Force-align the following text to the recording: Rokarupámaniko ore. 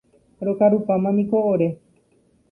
Rokarupámaniko 0.47 1.37
ore. 1.51 1.67